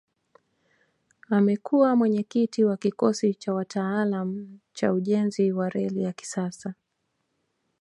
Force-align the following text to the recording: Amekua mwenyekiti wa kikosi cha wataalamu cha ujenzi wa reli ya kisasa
Amekua 1.29 1.95
mwenyekiti 1.95 2.63
wa 2.63 2.77
kikosi 2.77 3.33
cha 3.33 3.53
wataalamu 3.53 4.59
cha 4.73 4.93
ujenzi 4.93 5.51
wa 5.51 5.69
reli 5.69 6.03
ya 6.03 6.13
kisasa 6.13 6.73